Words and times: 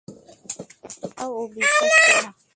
এতটাও 0.07 1.35
বিশ্বাস 1.55 1.93
করি 1.99 2.19
না। 2.25 2.31